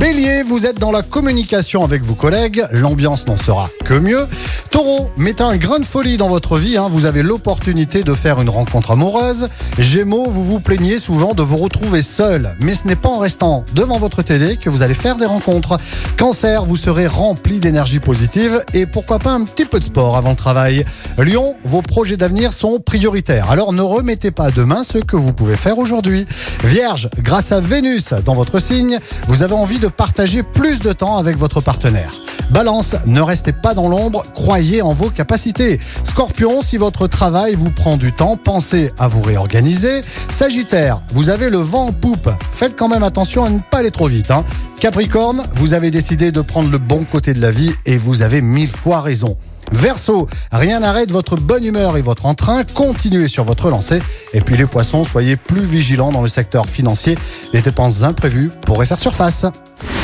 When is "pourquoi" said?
18.84-19.18